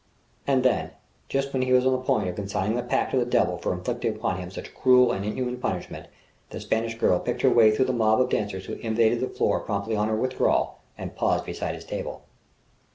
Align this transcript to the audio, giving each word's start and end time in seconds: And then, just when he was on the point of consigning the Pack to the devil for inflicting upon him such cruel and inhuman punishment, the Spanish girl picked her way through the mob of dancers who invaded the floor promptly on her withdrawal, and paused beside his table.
And 0.47 0.63
then, 0.63 0.93
just 1.29 1.53
when 1.53 1.61
he 1.61 1.71
was 1.73 1.85
on 1.85 1.91
the 1.91 1.99
point 1.99 2.27
of 2.27 2.33
consigning 2.35 2.75
the 2.75 2.81
Pack 2.81 3.11
to 3.11 3.17
the 3.19 3.23
devil 3.25 3.59
for 3.59 3.71
inflicting 3.71 4.15
upon 4.15 4.37
him 4.37 4.49
such 4.49 4.73
cruel 4.73 5.11
and 5.11 5.23
inhuman 5.23 5.57
punishment, 5.59 6.07
the 6.49 6.59
Spanish 6.59 6.97
girl 6.97 7.19
picked 7.19 7.43
her 7.43 7.51
way 7.51 7.69
through 7.69 7.85
the 7.85 7.93
mob 7.93 8.19
of 8.19 8.31
dancers 8.31 8.65
who 8.65 8.73
invaded 8.73 9.19
the 9.19 9.29
floor 9.29 9.59
promptly 9.59 9.95
on 9.95 10.07
her 10.07 10.15
withdrawal, 10.15 10.79
and 10.97 11.15
paused 11.15 11.45
beside 11.45 11.75
his 11.75 11.85
table. 11.85 12.23